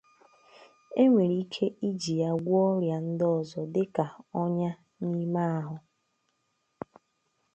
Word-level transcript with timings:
Enwere 1.01 1.35
ike 1.43 1.65
iji 1.87 2.13
ya 2.21 2.31
gwọọ 2.43 2.65
ọrịa 2.73 2.97
ndịọzọ 3.09 3.61
dịka 3.73 4.05
ọnya 4.41 4.71
n'ime 5.07 5.43
ahụ. 5.57 5.75